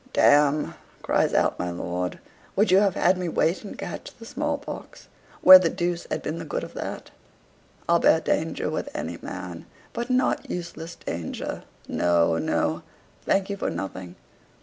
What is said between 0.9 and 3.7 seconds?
cries out my lord; "would you have had me wait